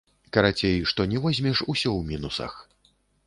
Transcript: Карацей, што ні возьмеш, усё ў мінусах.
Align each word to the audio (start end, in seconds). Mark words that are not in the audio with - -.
Карацей, 0.35 0.77
што 0.91 1.05
ні 1.11 1.21
возьмеш, 1.27 1.61
усё 1.73 1.89
ў 1.99 2.09
мінусах. 2.09 2.53